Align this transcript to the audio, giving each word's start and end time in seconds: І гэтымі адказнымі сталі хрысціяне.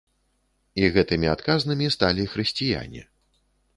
І 0.83 0.87
гэтымі 0.95 1.27
адказнымі 1.35 1.91
сталі 1.97 2.27
хрысціяне. 2.33 3.01